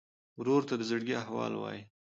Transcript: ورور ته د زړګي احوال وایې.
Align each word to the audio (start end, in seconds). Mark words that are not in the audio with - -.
ورور 0.39 0.61
ته 0.69 0.73
د 0.77 0.81
زړګي 0.89 1.13
احوال 1.21 1.53
وایې. 1.57 1.81